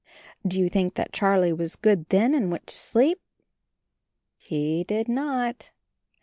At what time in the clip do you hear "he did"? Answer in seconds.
4.35-5.07